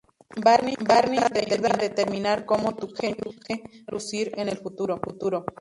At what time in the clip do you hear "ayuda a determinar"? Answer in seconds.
1.45-2.43